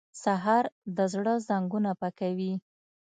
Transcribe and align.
سهار 0.23 0.65
د 0.95 0.97
زړه 1.13 1.33
زنګونه 1.47 1.91
پاکوي. 1.99 2.53